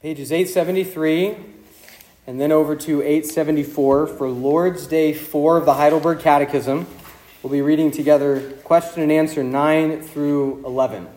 [0.00, 1.36] pages 873
[2.28, 6.86] and then over to 874 for Lord's Day 4 of the Heidelberg Catechism.
[7.42, 11.08] We'll be reading together question and answer 9 through 11.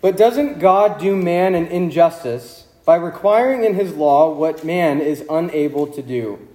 [0.00, 5.22] But doesn't God do man an injustice by requiring in his law what man is
[5.28, 6.48] unable to do?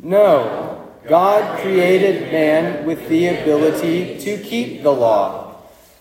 [0.00, 0.92] No.
[1.06, 5.47] God created man with the ability to keep the law.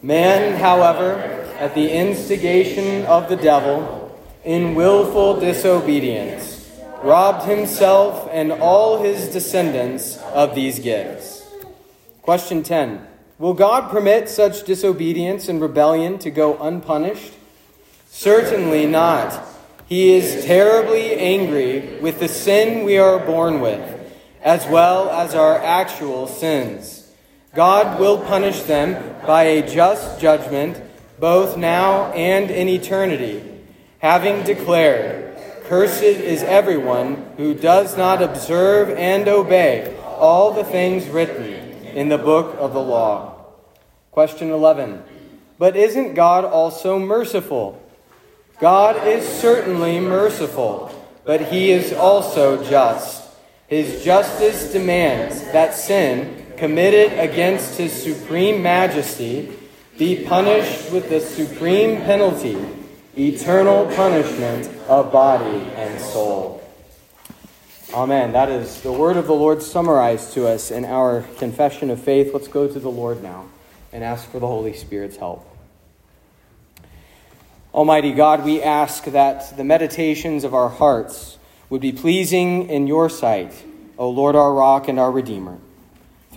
[0.02, 1.16] Man, however,
[1.60, 6.69] at the instigation of the devil, in willful disobedience,
[7.01, 11.43] robbed himself and all his descendants of these gifts.
[12.21, 13.07] Question 10
[13.39, 17.33] Will God permit such disobedience and rebellion to go unpunished?
[18.10, 19.43] Certainly not.
[19.88, 25.57] He is terribly angry with the sin we are born with, as well as our
[25.57, 26.96] actual sins.
[27.57, 28.93] God will punish them
[29.25, 30.79] by a just judgment,
[31.20, 33.42] both now and in eternity,
[33.97, 41.45] having declared, Cursed is everyone who does not observe and obey all the things written
[41.95, 43.47] in the book of the law.
[44.11, 45.02] Question 11.
[45.58, 47.81] But isn't God also merciful?
[48.59, 50.94] God is certainly merciful,
[51.25, 53.28] but he is also just.
[53.66, 59.53] His justice demands that sin committed against his supreme majesty
[59.97, 62.58] be punished with the supreme penalty,
[63.17, 66.63] eternal punishment of body and soul.
[67.94, 68.33] Amen.
[68.33, 72.31] That is the word of the Lord summarized to us in our confession of faith.
[72.33, 73.45] Let's go to the Lord now
[73.91, 75.47] and ask for the Holy Spirit's help.
[77.73, 81.38] Almighty God, we ask that the meditations of our hearts
[81.69, 83.53] would be pleasing in your sight,
[83.97, 85.59] O Lord, our rock and our Redeemer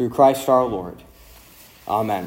[0.00, 0.96] through Christ our Lord.
[1.86, 2.26] Amen.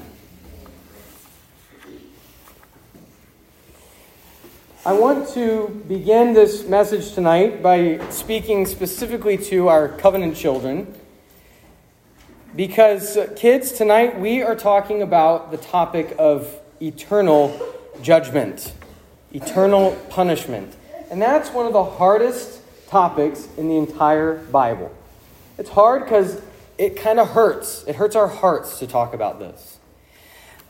[4.85, 10.93] I want to begin this message tonight by speaking specifically to our covenant children.
[12.55, 17.59] Because, uh, kids, tonight we are talking about the topic of eternal
[18.03, 18.71] judgment,
[19.31, 20.75] eternal punishment.
[21.09, 24.95] And that's one of the hardest topics in the entire Bible.
[25.57, 26.39] It's hard because
[26.83, 27.85] it kind of hurts.
[27.87, 29.77] It hurts our hearts to talk about this.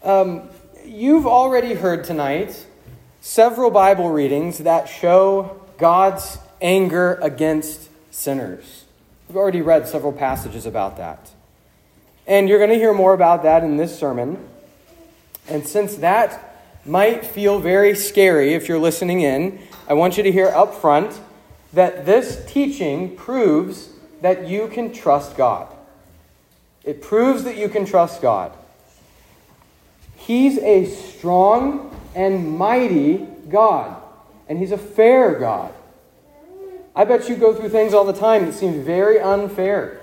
[0.04, 0.48] Um,
[0.86, 2.68] you've already heard tonight
[3.20, 8.86] several Bible readings that show God's anger against sinners.
[9.28, 11.32] We've already read several passages about that.
[12.28, 14.48] And you're going to hear more about that in this sermon.
[15.48, 19.60] And since that might feel very scary if you're listening in,
[19.90, 21.20] I want you to hear up front
[21.74, 23.90] that this teaching proves
[24.22, 25.74] that you can trust God.
[26.84, 28.52] It proves that you can trust God.
[30.16, 34.02] He's a strong and mighty God,
[34.48, 35.74] and He's a fair God.
[36.96, 40.02] I bet you go through things all the time that seem very unfair.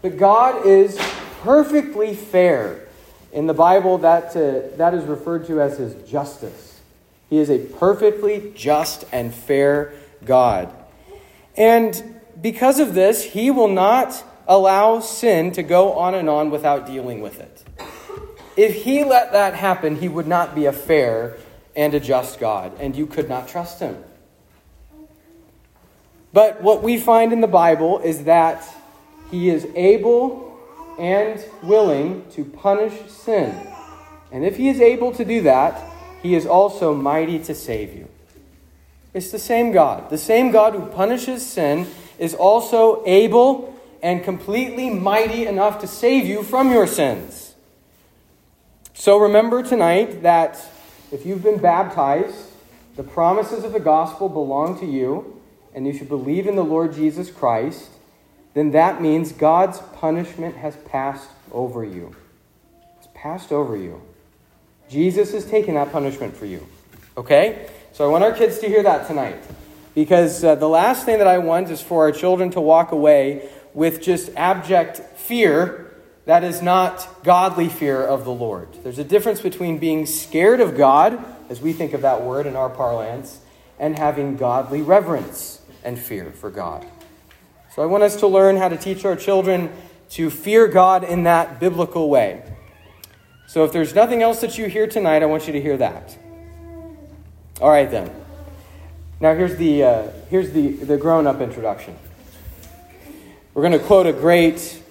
[0.00, 0.98] But God is
[1.42, 2.86] perfectly fair.
[3.32, 6.80] In the Bible, that, uh, that is referred to as His justice.
[7.28, 9.92] He is a perfectly just and fair
[10.24, 10.72] God.
[11.56, 16.84] And because of this, He will not allow sin to go on and on without
[16.84, 17.64] dealing with it.
[18.56, 21.36] If he let that happen, he would not be a fair
[21.76, 23.96] and a just God, and you could not trust him.
[26.32, 28.68] But what we find in the Bible is that
[29.30, 30.58] he is able
[30.98, 33.54] and willing to punish sin.
[34.32, 35.80] And if he is able to do that,
[36.22, 38.08] he is also mighty to save you.
[39.14, 40.10] It's the same God.
[40.10, 41.86] The same God who punishes sin
[42.18, 43.69] is also able
[44.02, 47.54] and completely mighty enough to save you from your sins.
[48.94, 50.60] So remember tonight that
[51.10, 52.36] if you've been baptized,
[52.96, 55.40] the promises of the gospel belong to you,
[55.74, 57.88] and you should believe in the Lord Jesus Christ,
[58.54, 62.14] then that means God's punishment has passed over you.
[62.98, 64.02] It's passed over you.
[64.88, 66.66] Jesus has taken that punishment for you.
[67.16, 67.68] Okay?
[67.92, 69.42] So I want our kids to hear that tonight.
[69.94, 73.48] Because uh, the last thing that I want is for our children to walk away
[73.74, 75.86] with just abject fear
[76.26, 78.68] that is not godly fear of the Lord.
[78.82, 82.56] There's a difference between being scared of God, as we think of that word in
[82.56, 83.40] our parlance,
[83.78, 86.86] and having godly reverence and fear for God.
[87.74, 89.72] So I want us to learn how to teach our children
[90.10, 92.42] to fear God in that biblical way.
[93.46, 96.16] So if there's nothing else that you hear tonight, I want you to hear that.
[97.60, 98.10] All right, then.
[99.20, 101.96] Now here's the, uh, here's the, the grown up introduction.
[103.60, 104.82] We're going to quote a great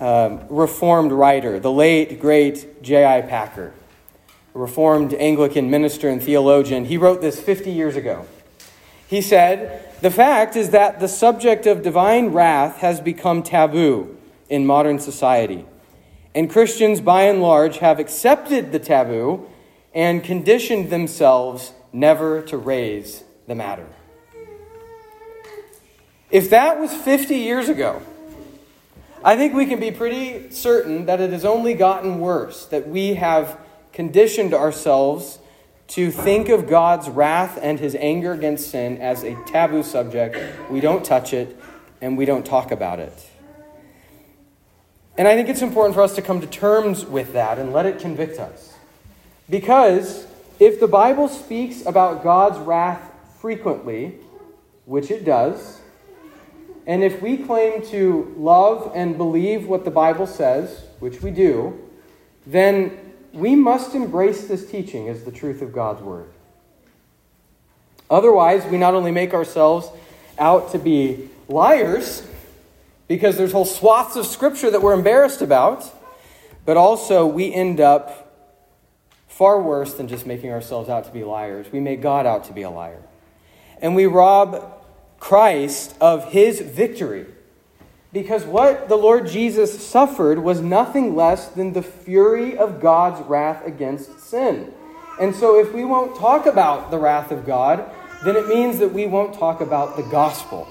[0.00, 3.20] um, Reformed writer, the late, great J.I.
[3.20, 3.74] Packer.
[4.54, 8.24] a Reformed Anglican minister and theologian, he wrote this 50 years ago.
[9.06, 14.16] He said, The fact is that the subject of divine wrath has become taboo
[14.48, 15.66] in modern society.
[16.34, 19.46] And Christians, by and large, have accepted the taboo
[19.92, 23.88] and conditioned themselves never to raise the matter.
[26.30, 28.02] If that was 50 years ago,
[29.22, 33.14] I think we can be pretty certain that it has only gotten worse, that we
[33.14, 33.58] have
[33.92, 35.38] conditioned ourselves
[35.88, 40.38] to think of God's wrath and his anger against sin as a taboo subject.
[40.70, 41.56] We don't touch it
[42.00, 43.28] and we don't talk about it.
[45.18, 47.86] And I think it's important for us to come to terms with that and let
[47.86, 48.72] it convict us.
[49.50, 50.26] Because
[50.60, 54.14] if the Bible speaks about God's wrath frequently,
[54.86, 55.80] which it does,
[56.90, 61.88] and if we claim to love and believe what the Bible says, which we do,
[62.44, 66.28] then we must embrace this teaching as the truth of God's Word.
[68.10, 69.88] Otherwise, we not only make ourselves
[70.36, 72.26] out to be liars,
[73.06, 75.88] because there's whole swaths of Scripture that we're embarrassed about,
[76.66, 78.34] but also we end up
[79.28, 81.70] far worse than just making ourselves out to be liars.
[81.70, 83.00] We make God out to be a liar.
[83.80, 84.79] And we rob
[85.20, 87.26] Christ of his victory
[88.12, 93.64] because what the Lord Jesus suffered was nothing less than the fury of God's wrath
[93.64, 94.72] against sin.
[95.20, 97.88] And so, if we won't talk about the wrath of God,
[98.24, 100.66] then it means that we won't talk about the gospel.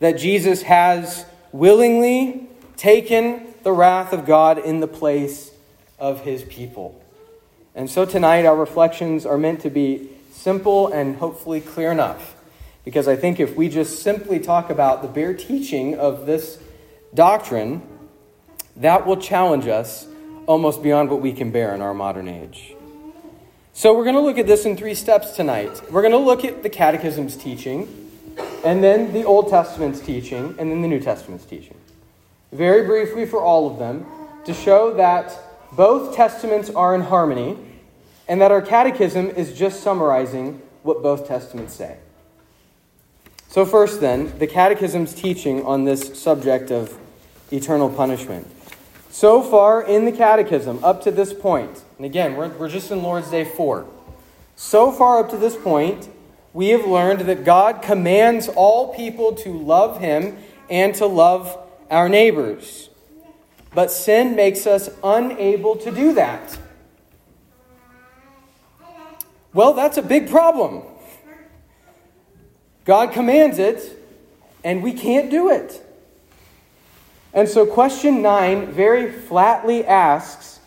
[0.00, 5.50] That Jesus has willingly taken the wrath of God in the place
[5.98, 7.00] of his people.
[7.74, 12.35] And so, tonight, our reflections are meant to be simple and hopefully clear enough
[12.86, 16.56] because I think if we just simply talk about the bare teaching of this
[17.12, 17.82] doctrine,
[18.76, 20.06] that will challenge us
[20.46, 22.74] almost beyond what we can bear in our modern age.
[23.72, 25.82] So, we're going to look at this in three steps tonight.
[25.90, 28.08] We're going to look at the Catechism's teaching,
[28.64, 31.76] and then the Old Testament's teaching, and then the New Testament's teaching.
[32.52, 34.06] Very briefly for all of them,
[34.44, 35.36] to show that
[35.72, 37.58] both Testaments are in harmony,
[38.28, 41.98] and that our Catechism is just summarizing what both Testaments say.
[43.48, 46.98] So, first, then, the Catechism's teaching on this subject of
[47.50, 48.50] eternal punishment.
[49.10, 53.02] So far in the Catechism, up to this point, and again, we're, we're just in
[53.02, 53.86] Lord's Day 4.
[54.56, 56.10] So far up to this point,
[56.52, 60.36] we have learned that God commands all people to love Him
[60.68, 61.56] and to love
[61.90, 62.90] our neighbors.
[63.74, 66.58] But sin makes us unable to do that.
[69.52, 70.82] Well, that's a big problem.
[72.86, 74.00] God commands it,
[74.64, 75.82] and we can't do it.
[77.34, 80.60] And so, question nine very flatly asks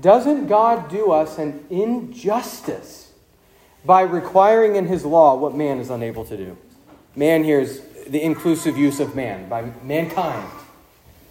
[0.00, 3.12] Doesn't God do us an injustice
[3.84, 6.56] by requiring in his law what man is unable to do?
[7.14, 10.48] Man here is the inclusive use of man, by mankind.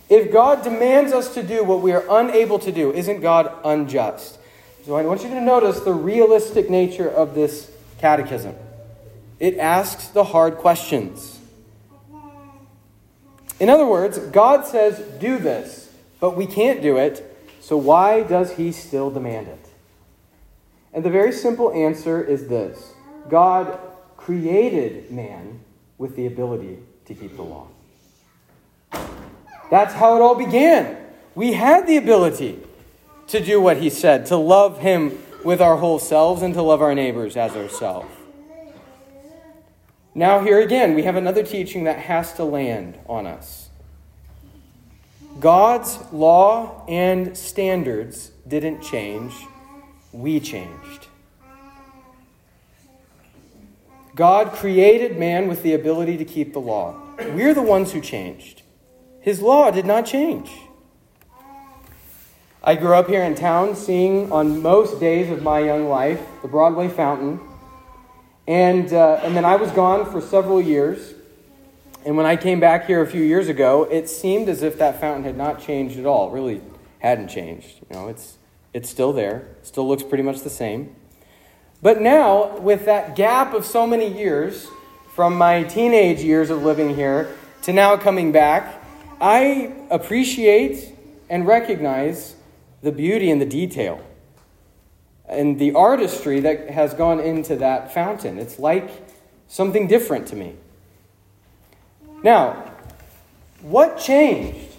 [0.10, 4.38] If God demands us to do what we are unable to do, isn't God unjust?
[4.86, 8.56] So I want you to notice the realistic nature of this catechism.
[9.42, 11.40] It asks the hard questions.
[13.60, 17.26] In other words, God says, do this, but we can't do it,
[17.60, 19.68] so why does he still demand it?
[20.94, 22.94] And the very simple answer is this
[23.30, 23.80] God
[24.16, 25.62] created man
[25.98, 27.66] with the ability to keep the law.
[29.72, 30.98] That's how it all began.
[31.34, 32.60] We had the ability
[33.26, 36.84] to do what he said, to love him with our whole selves and to love
[36.84, 38.21] our neighbors as ourselves.
[40.14, 43.70] Now, here again, we have another teaching that has to land on us.
[45.40, 49.34] God's law and standards didn't change,
[50.12, 51.08] we changed.
[54.14, 57.02] God created man with the ability to keep the law.
[57.18, 58.64] We're the ones who changed.
[59.22, 60.52] His law did not change.
[62.62, 66.50] I grew up here in town seeing on most days of my young life the
[66.50, 67.40] Broadway fountain
[68.48, 71.14] and, uh, and then I was gone for several years.
[72.06, 75.00] And when I came back here a few years ago, it seemed as if that
[75.00, 76.32] fountain had not changed at all.
[76.32, 76.62] Really
[77.00, 77.80] hadn't changed.
[77.90, 78.38] You know, it's,
[78.74, 80.96] it's still there, still looks pretty much the same.
[81.82, 84.68] But now, with that gap of so many years,
[85.16, 88.84] from my teenage years of living here to now coming back,
[89.20, 90.96] I appreciate
[91.30, 92.36] and recognize
[92.82, 94.04] the beauty and the detail
[95.32, 98.38] and the artistry that has gone into that fountain.
[98.38, 98.90] It's like
[99.48, 100.56] something different to me.
[102.22, 102.72] Now,
[103.62, 104.76] what changed?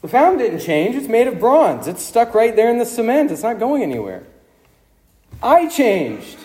[0.00, 0.94] The fountain didn't change.
[0.94, 1.88] It's made of bronze.
[1.88, 3.30] It's stuck right there in the cement.
[3.30, 4.22] It's not going anywhere.
[5.42, 6.38] I changed.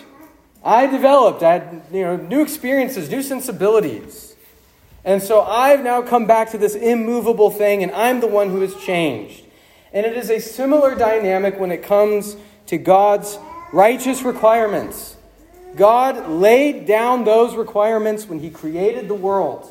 [0.64, 1.42] I developed.
[1.42, 4.34] I had you know, new experiences, new sensibilities.
[5.04, 8.60] And so I've now come back to this immovable thing, and I'm the one who
[8.60, 9.44] has changed.
[9.92, 13.38] And it is a similar dynamic when it comes to God's
[13.72, 15.16] righteous requirements.
[15.76, 19.68] God laid down those requirements when He created the world.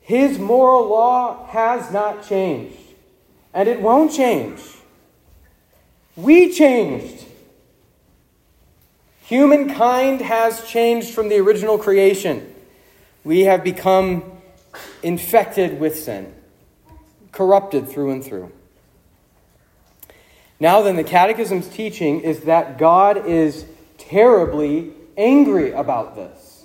[0.00, 2.76] His moral law has not changed,
[3.54, 4.60] and it won't change.
[6.16, 7.24] We changed.
[9.22, 12.52] Humankind has changed from the original creation.
[13.24, 14.24] We have become
[15.02, 16.34] infected with sin,
[17.30, 18.52] corrupted through and through.
[20.62, 23.64] Now, then, the Catechism's teaching is that God is
[23.98, 26.64] terribly angry about this.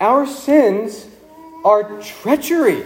[0.00, 1.06] Our sins
[1.62, 2.82] are treachery.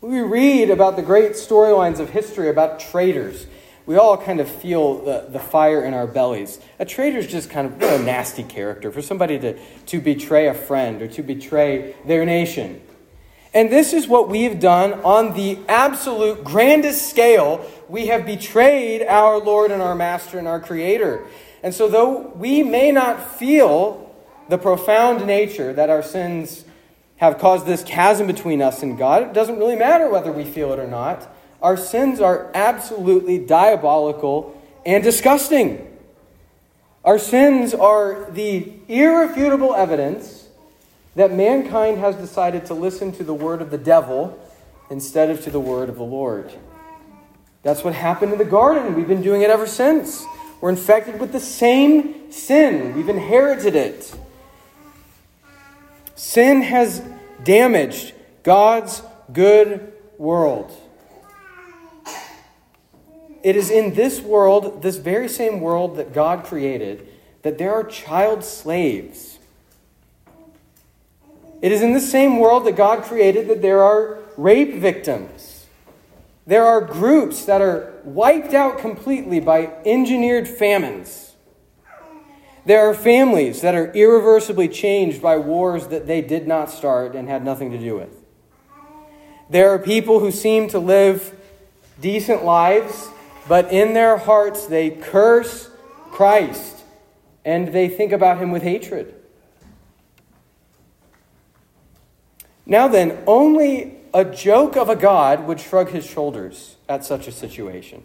[0.00, 3.48] We read about the great storylines of history about traitors.
[3.84, 6.60] We all kind of feel the, the fire in our bellies.
[6.78, 10.54] A traitor is just kind of a nasty character for somebody to, to betray a
[10.54, 12.80] friend or to betray their nation.
[13.52, 17.66] And this is what we have done on the absolute grandest scale.
[17.88, 21.26] We have betrayed our Lord and our Master and our Creator.
[21.62, 24.14] And so, though we may not feel
[24.48, 26.64] the profound nature that our sins
[27.16, 30.72] have caused this chasm between us and God, it doesn't really matter whether we feel
[30.72, 31.28] it or not.
[31.60, 35.86] Our sins are absolutely diabolical and disgusting.
[37.04, 40.39] Our sins are the irrefutable evidence
[41.14, 44.38] that mankind has decided to listen to the word of the devil
[44.90, 46.52] instead of to the word of the Lord.
[47.62, 48.94] That's what happened in the garden.
[48.94, 50.24] We've been doing it ever since.
[50.60, 54.14] We're infected with the same sin, we've inherited it.
[56.14, 57.02] Sin has
[57.42, 58.12] damaged
[58.42, 59.02] God's
[59.32, 60.70] good world.
[63.42, 67.08] It is in this world, this very same world that God created,
[67.42, 69.29] that there are child slaves.
[71.62, 75.66] It is in the same world that God created that there are rape victims.
[76.46, 81.34] There are groups that are wiped out completely by engineered famines.
[82.64, 87.28] There are families that are irreversibly changed by wars that they did not start and
[87.28, 88.16] had nothing to do with.
[89.48, 91.36] There are people who seem to live
[92.00, 93.08] decent lives,
[93.48, 95.70] but in their hearts they curse
[96.10, 96.76] Christ
[97.44, 99.19] and they think about him with hatred.
[102.70, 107.32] Now then, only a joke of a God would shrug his shoulders at such a
[107.32, 108.04] situation.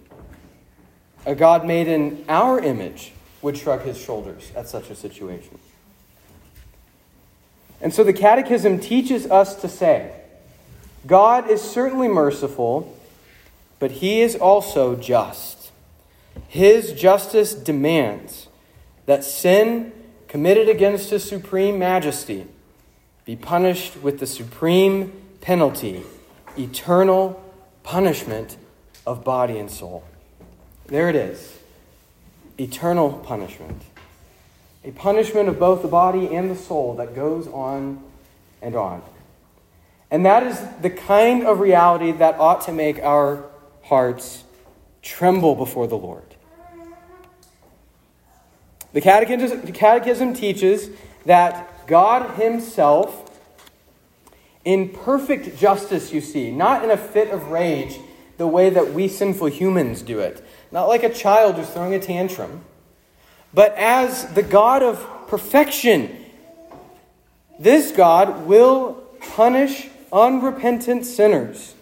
[1.24, 5.60] A God made in our image would shrug his shoulders at such a situation.
[7.79, 10.19] And so the Catechism teaches us to say
[11.05, 12.98] God is certainly merciful,
[13.77, 15.69] but he is also just.
[16.48, 18.48] His justice demands
[19.05, 19.91] that sin
[20.27, 22.48] committed against his supreme majesty
[23.25, 26.03] be punished with the supreme penalty,
[26.58, 27.41] eternal
[27.84, 28.58] punishment
[29.05, 30.03] of body and soul.
[30.88, 31.58] There it is
[32.58, 33.82] eternal punishment.
[34.84, 38.01] A punishment of both the body and the soul that goes on
[38.62, 39.01] and on.
[40.12, 43.44] And that is the kind of reality that ought to make our
[43.84, 44.44] hearts
[45.01, 46.24] tremble before the Lord.
[48.94, 50.89] The catechism, the catechism teaches
[51.25, 53.32] that God Himself,
[54.63, 58.00] in perfect justice, you see, not in a fit of rage,
[58.38, 62.00] the way that we sinful humans do it, not like a child who's throwing a
[62.00, 62.63] tantrum,
[63.54, 66.24] but as the God of perfection.
[67.58, 71.74] This God will punish unrepentant sinners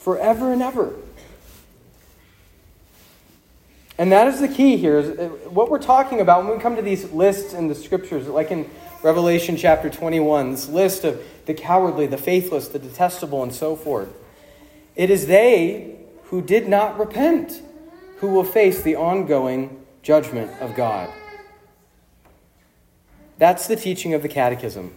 [0.00, 0.94] forever and ever.
[3.98, 4.98] And that is the key here.
[4.98, 8.26] Is uh, what we're talking about when we come to these lists in the scriptures,
[8.26, 8.68] like in
[9.02, 14.08] Revelation chapter 21, this list of the cowardly, the faithless, the detestable, and so forth.
[14.94, 17.62] It is they who did not repent
[18.18, 21.10] who will face the ongoing judgment of God.
[23.38, 24.94] That's the teaching of the Catechism.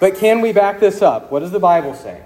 [0.00, 1.30] But can we back this up?
[1.30, 2.22] What does the Bible say?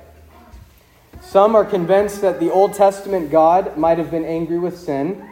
[1.21, 5.28] Some are convinced that the Old Testament God might have been angry with sin,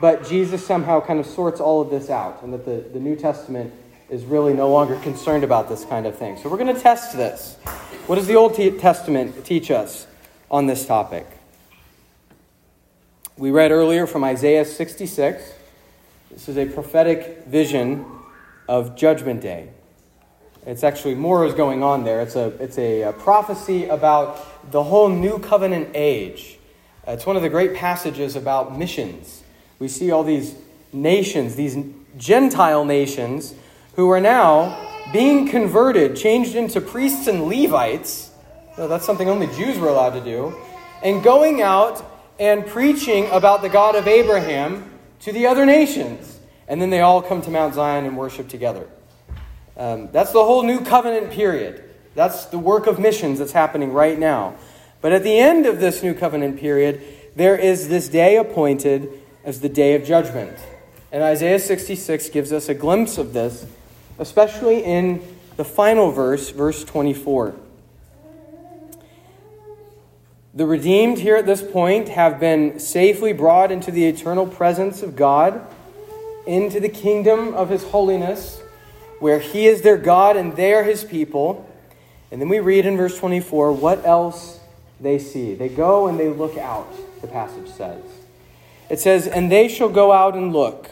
[0.00, 3.16] but Jesus somehow kind of sorts all of this out, and that the, the New
[3.16, 3.72] Testament
[4.08, 6.36] is really no longer concerned about this kind of thing.
[6.38, 7.56] So we're going to test this.
[8.06, 10.06] What does the Old Testament teach us
[10.50, 11.26] on this topic?
[13.36, 15.52] We read earlier from Isaiah 66.
[16.30, 18.04] This is a prophetic vision
[18.68, 19.70] of Judgment Day.
[20.66, 22.20] It's actually more is going on there.
[22.20, 26.58] It's a, it's a, a prophecy about the whole new covenant age.
[27.06, 29.42] It's one of the great passages about missions.
[29.78, 30.54] We see all these
[30.92, 31.76] nations, these
[32.16, 33.54] Gentile nations,
[33.94, 38.30] who are now being converted, changed into priests and Levites.
[38.76, 40.54] That's something only Jews were allowed to do.
[41.02, 42.04] And going out
[42.38, 46.38] and preaching about the God of Abraham to the other nations.
[46.68, 48.88] And then they all come to Mount Zion and worship together.
[49.76, 51.84] Um, that's the whole new covenant period.
[52.14, 54.56] That's the work of missions that's happening right now.
[55.00, 57.00] But at the end of this new covenant period,
[57.36, 59.08] there is this day appointed
[59.48, 60.58] as the day of judgment.
[61.10, 63.64] And Isaiah 66 gives us a glimpse of this,
[64.18, 65.22] especially in
[65.56, 67.56] the final verse, verse 24.
[70.52, 75.16] The redeemed here at this point have been safely brought into the eternal presence of
[75.16, 75.66] God,
[76.46, 78.60] into the kingdom of His holiness,
[79.18, 81.66] where He is their God and they are His people.
[82.30, 84.60] And then we read in verse 24 what else
[85.00, 85.54] they see.
[85.54, 88.02] They go and they look out, the passage says.
[88.88, 90.90] It says, And they shall go out and look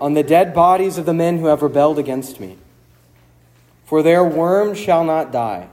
[0.00, 2.58] on the dead bodies of the men who have rebelled against me.
[3.84, 5.68] For their worm shall not die,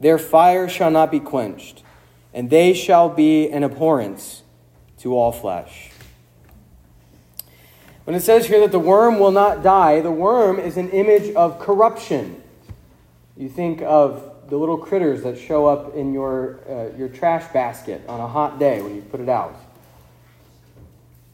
[0.00, 1.82] their fire shall not be quenched,
[2.32, 4.42] and they shall be an abhorrence
[4.98, 5.90] to all flesh.
[8.04, 11.34] When it says here that the worm will not die, the worm is an image
[11.34, 12.42] of corruption.
[13.36, 18.02] You think of the little critters that show up in your, uh, your trash basket
[18.08, 19.56] on a hot day when you put it out.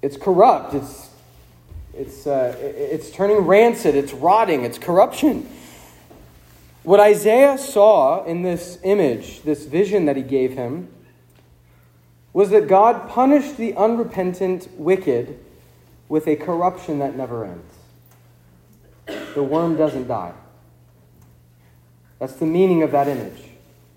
[0.02, 1.08] It's corrupt, it's
[1.98, 5.48] it's, uh, it's turning rancid, it's rotting, it's corruption.
[6.84, 10.88] What Isaiah saw in this image, this vision that he gave him,
[12.32, 15.40] was that God punished the unrepentant wicked
[16.08, 17.74] with a corruption that never ends.
[19.34, 20.34] The worm doesn't die.
[22.20, 23.44] That's the meaning of that image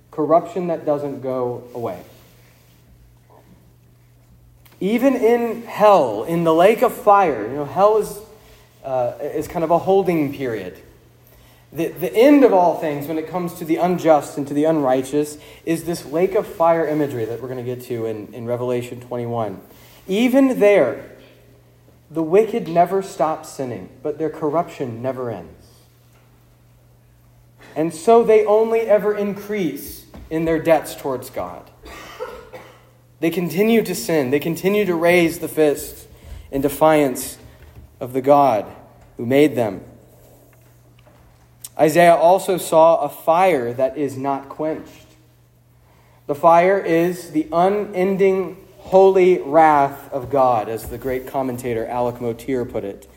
[0.09, 2.03] corruption that doesn't go away.
[4.81, 8.19] Even in hell, in the lake of fire, you know, hell is,
[8.83, 10.75] uh, is kind of a holding period.
[11.71, 14.65] The, the end of all things, when it comes to the unjust and to the
[14.65, 18.45] unrighteous, is this lake of fire imagery that we're going to get to in, in
[18.47, 19.61] Revelation 21.
[20.07, 21.11] Even there,
[22.09, 25.67] the wicked never stop sinning, but their corruption never ends.
[27.75, 31.70] And so they only ever increase in their debts towards God.
[33.21, 34.31] They continue to sin.
[34.31, 36.07] They continue to raise the fist
[36.49, 37.37] in defiance
[37.99, 38.65] of the God
[39.15, 39.83] who made them.
[41.79, 45.05] Isaiah also saw a fire that is not quenched.
[46.25, 52.65] The fire is the unending holy wrath of God, as the great commentator Alec Motyer
[52.65, 53.07] put it.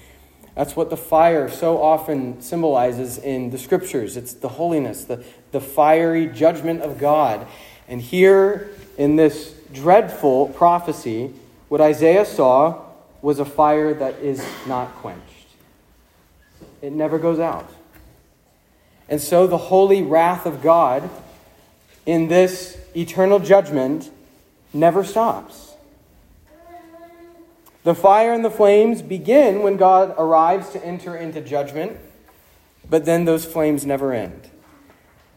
[0.54, 4.18] That's what the fire so often symbolizes in the scriptures.
[4.18, 7.46] It's the holiness, the, the fiery judgment of God.
[7.88, 11.34] And here in this dreadful prophecy,
[11.68, 12.82] what Isaiah saw
[13.20, 15.20] was a fire that is not quenched.
[16.80, 17.68] It never goes out.
[19.08, 21.10] And so the holy wrath of God
[22.06, 24.10] in this eternal judgment
[24.72, 25.72] never stops.
[27.82, 31.98] The fire and the flames begin when God arrives to enter into judgment,
[32.88, 34.50] but then those flames never end.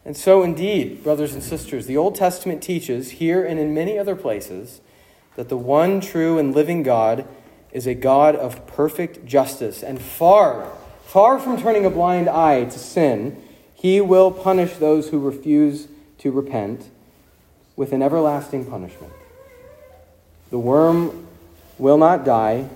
[0.08, 4.16] And so, indeed, brothers and sisters, the Old Testament teaches here and in many other
[4.16, 4.80] places
[5.36, 7.28] that the one true and living God
[7.72, 9.82] is a God of perfect justice.
[9.82, 10.72] And far,
[11.04, 13.42] far from turning a blind eye to sin,
[13.74, 15.88] he will punish those who refuse
[16.20, 16.88] to repent
[17.76, 19.12] with an everlasting punishment.
[20.48, 21.26] The worm
[21.76, 22.70] will not die,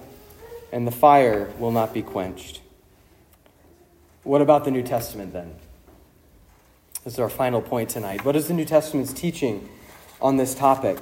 [0.71, 2.61] and the fire will not be quenched.
[4.23, 5.55] What about the New Testament then?
[7.05, 8.25] This is our final point tonight.
[8.25, 9.69] What is the New Testament's teaching
[10.21, 10.99] on this topic?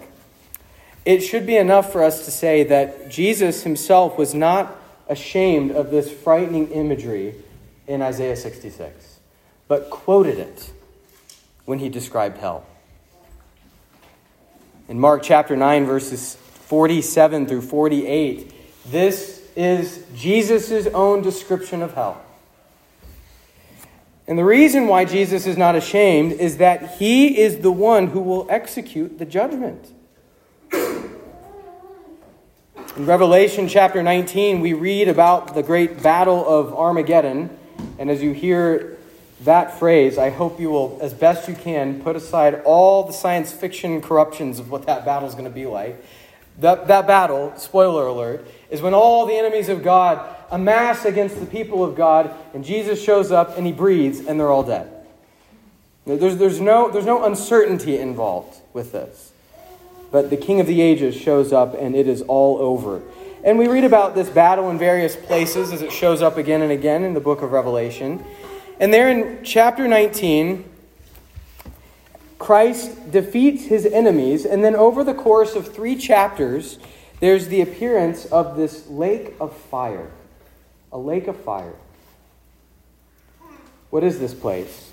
[1.05, 4.77] It should be enough for us to say that Jesus himself was not
[5.09, 7.35] ashamed of this frightening imagery
[7.87, 9.19] in Isaiah 66,
[9.69, 10.73] but quoted it
[11.67, 12.65] when he described hell.
[14.89, 18.53] In Mark chapter 9, verses 47 through 48,
[18.91, 22.25] this is Jesus' own description of hell.
[24.31, 28.21] And the reason why Jesus is not ashamed is that he is the one who
[28.21, 29.93] will execute the judgment.
[30.73, 31.17] In
[32.97, 37.51] Revelation chapter 19, we read about the great battle of Armageddon.
[37.99, 38.99] And as you hear
[39.41, 43.51] that phrase, I hope you will, as best you can, put aside all the science
[43.51, 46.05] fiction corruptions of what that battle is going to be like.
[46.61, 51.47] That, that battle, spoiler alert, is when all the enemies of God amass against the
[51.47, 54.91] people of God, and Jesus shows up and he breathes, and they're all dead.
[56.07, 59.33] There's, there's, no, there's no uncertainty involved with this.
[60.11, 63.03] But the King of the Ages shows up, and it is all over.
[63.45, 66.73] And we read about this battle in various places as it shows up again and
[66.73, 68.25] again in the book of Revelation.
[68.81, 70.65] And there in chapter 19,
[72.39, 76.79] Christ defeats his enemies, and then over the course of three chapters,
[77.21, 80.11] there's the appearance of this lake of fire.
[80.93, 81.75] A lake of fire.
[83.91, 84.91] What is this place?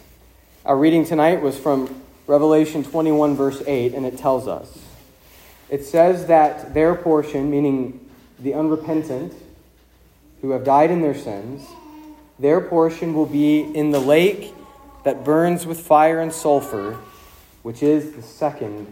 [0.66, 4.78] Our reading tonight was from Revelation 21, verse 8, and it tells us.
[5.70, 8.08] It says that their portion, meaning
[8.40, 9.34] the unrepentant
[10.42, 11.66] who have died in their sins,
[12.38, 14.54] their portion will be in the lake
[15.04, 17.00] that burns with fire and sulfur,
[17.64, 18.86] which is the second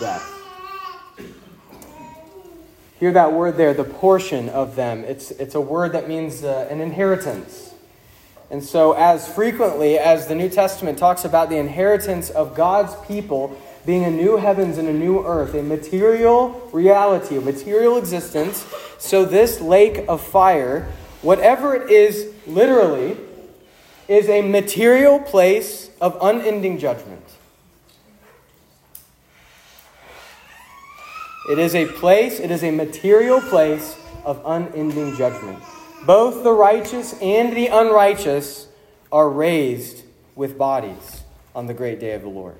[0.00, 0.39] death.
[3.00, 5.04] Hear that word there, the portion of them.
[5.04, 7.72] It's, it's a word that means uh, an inheritance.
[8.50, 13.58] And so, as frequently as the New Testament talks about the inheritance of God's people
[13.86, 18.66] being a new heavens and a new earth, a material reality, a material existence,
[18.98, 23.16] so this lake of fire, whatever it is literally,
[24.08, 27.29] is a material place of unending judgment.
[31.50, 35.58] It is a place, it is a material place of unending judgment.
[36.06, 38.68] Both the righteous and the unrighteous
[39.10, 40.04] are raised
[40.36, 42.58] with bodies on the great day of the Lord.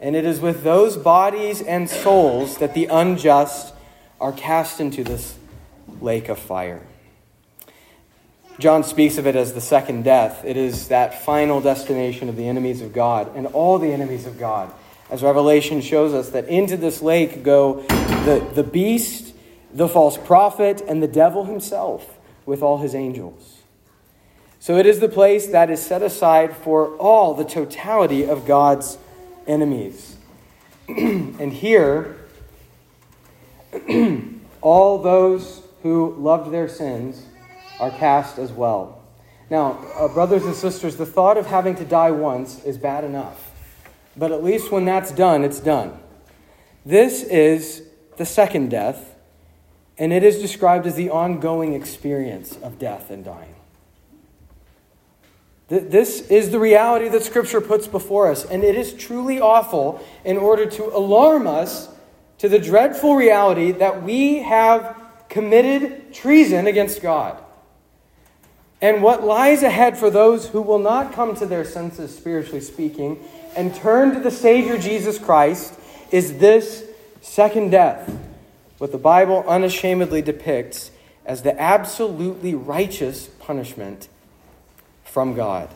[0.00, 3.72] And it is with those bodies and souls that the unjust
[4.20, 5.38] are cast into this
[6.00, 6.82] lake of fire.
[8.58, 10.44] John speaks of it as the second death.
[10.44, 14.36] It is that final destination of the enemies of God and all the enemies of
[14.36, 14.72] God
[15.10, 17.82] as Revelation shows us that into this lake go
[18.24, 19.34] the, the beast,
[19.72, 23.62] the false prophet, and the devil himself with all his angels.
[24.60, 28.96] So it is the place that is set aside for all the totality of God's
[29.46, 30.16] enemies.
[30.88, 32.16] and here,
[34.62, 37.26] all those who loved their sins
[37.78, 39.02] are cast as well.
[39.50, 43.43] Now, uh, brothers and sisters, the thought of having to die once is bad enough.
[44.16, 45.98] But at least when that's done, it's done.
[46.86, 47.82] This is
[48.16, 49.14] the second death,
[49.98, 53.54] and it is described as the ongoing experience of death and dying.
[55.68, 60.36] This is the reality that Scripture puts before us, and it is truly awful in
[60.36, 61.88] order to alarm us
[62.38, 65.00] to the dreadful reality that we have
[65.30, 67.42] committed treason against God.
[68.82, 73.18] And what lies ahead for those who will not come to their senses, spiritually speaking,
[73.56, 75.74] and turn to the Savior Jesus Christ
[76.10, 76.84] is this
[77.20, 78.12] second death,
[78.78, 80.90] what the Bible unashamedly depicts
[81.24, 84.08] as the absolutely righteous punishment
[85.04, 85.70] from God.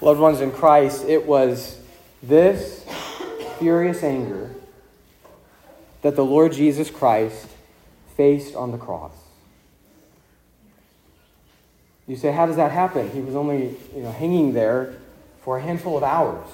[0.00, 1.78] Loved ones in Christ, it was
[2.22, 2.84] this
[3.58, 4.50] furious anger
[6.02, 7.46] that the Lord Jesus Christ
[8.16, 9.21] faced on the cross.
[12.06, 13.10] You say, how does that happen?
[13.10, 14.94] He was only you know, hanging there
[15.42, 16.48] for a handful of hours.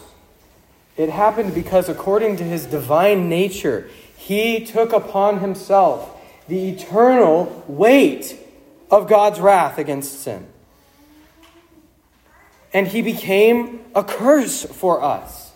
[0.96, 6.11] It happened because, according to his divine nature, he took upon himself
[6.48, 8.38] the eternal weight
[8.90, 10.46] of God's wrath against sin.
[12.72, 15.52] And he became a curse for us.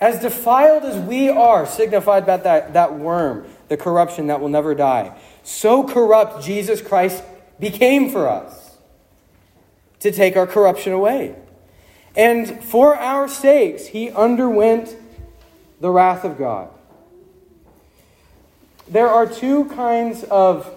[0.00, 4.74] As defiled as we are, signified by that, that worm, the corruption that will never
[4.74, 7.22] die, so corrupt Jesus Christ
[7.60, 8.59] became for us
[10.00, 11.36] to take our corruption away.
[12.16, 14.96] And for our sakes, he underwent
[15.80, 16.68] the wrath of God.
[18.88, 20.68] There are two kinds of,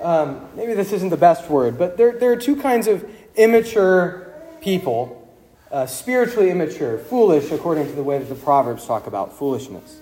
[0.00, 4.32] um, maybe this isn't the best word, but there, there are two kinds of immature
[4.60, 5.18] people
[5.70, 10.00] uh, spiritually immature, foolish, according to the way that the Proverbs talk about foolishness.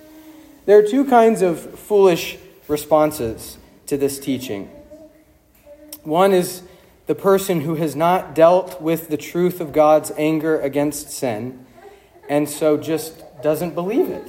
[0.64, 4.66] There are two kinds of foolish responses to this teaching.
[6.02, 6.62] One is
[7.06, 11.64] the person who has not dealt with the truth of God's anger against sin
[12.28, 14.28] and so just doesn't believe it.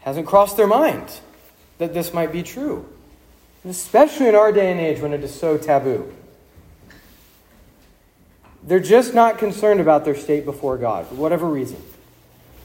[0.00, 1.20] Hasn't crossed their mind
[1.78, 2.86] that this might be true.
[3.62, 6.10] especially in our day and age when it is so taboo.
[8.62, 11.82] They're just not concerned about their state before God for whatever reason.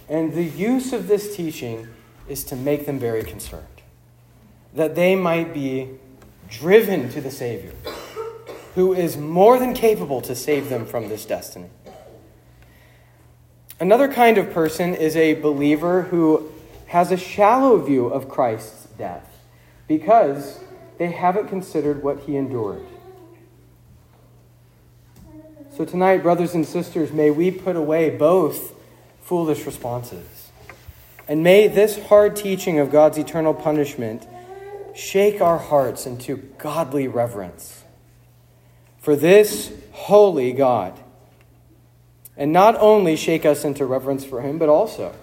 [0.08, 1.90] And the use of this teaching
[2.30, 3.66] is to make them very concerned
[4.74, 5.90] that they might be
[6.50, 7.74] driven to the Savior
[8.76, 11.70] who is more than capable to save them from this destiny.
[13.80, 16.52] Another kind of person is a believer who
[16.88, 19.40] has a shallow view of Christ's death,
[19.88, 20.60] because
[20.98, 22.86] they haven't considered what he endured.
[25.76, 28.74] So, tonight, brothers and sisters, may we put away both
[29.22, 30.52] foolish responses.
[31.28, 34.28] And may this hard teaching of God's eternal punishment
[34.94, 37.85] shake our hearts into godly reverence
[39.06, 41.00] for this holy God.
[42.36, 45.14] And not only shake us into reverence for Him, but also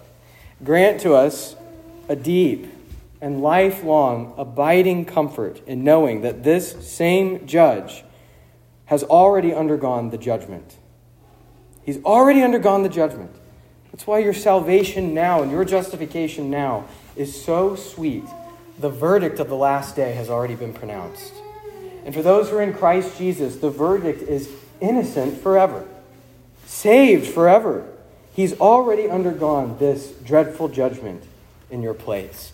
[0.63, 1.57] grant to us
[2.09, 2.73] a deep
[3.21, 8.05] and lifelong abiding comfort in knowing that this same judge
[8.85, 10.77] has already undergone the judgment.
[11.83, 13.35] He's already undergone the judgment.
[13.91, 16.85] That's why your salvation now and your justification now
[17.17, 18.25] is so sweet.
[18.79, 21.42] The verdict of the last day has already been pronounced.
[22.05, 25.87] And for those who are in Christ Jesus, the verdict is innocent forever,
[26.67, 27.87] saved forever.
[28.35, 31.23] He's already undergone this dreadful judgment
[31.71, 32.53] in your place.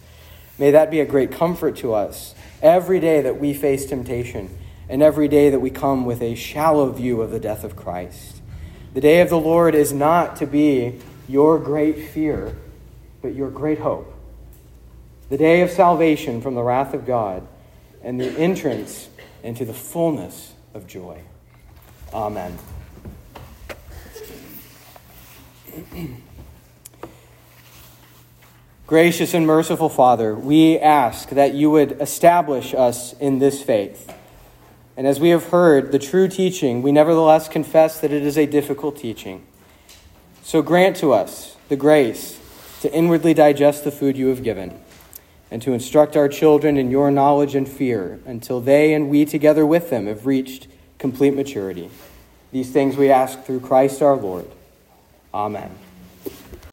[0.59, 4.57] May that be a great comfort to us every day that we face temptation
[4.89, 8.41] and every day that we come with a shallow view of the death of Christ.
[8.95, 12.57] The day of the Lord is not to be your great fear,
[13.23, 14.13] but your great hope.
[15.29, 17.47] The day of salvation from the wrath of God
[18.03, 19.09] and the entrance
[19.43, 21.21] into the fullness of joy.
[22.13, 22.59] Amen.
[28.87, 34.13] Gracious and merciful Father, we ask that you would establish us in this faith
[34.99, 38.47] and as we have heard the true teaching, we nevertheless confess that it is a
[38.47, 39.47] difficult teaching.
[40.43, 42.41] So grant to us the grace
[42.81, 44.77] to inwardly digest the food you have given,
[45.51, 49.65] and to instruct our children in your knowledge and fear until they and we together
[49.65, 51.91] with them have reached complete maturity.
[52.53, 54.51] These things we ask through Christ our Lord.
[55.33, 55.71] Amen.